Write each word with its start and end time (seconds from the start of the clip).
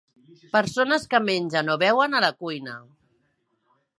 Persones 0.53 1.05
que 1.11 1.19
mengen 1.25 1.69
o 1.75 1.77
beuen 1.83 2.19
a 2.19 2.21
la 2.27 2.33
cuina. 2.41 2.77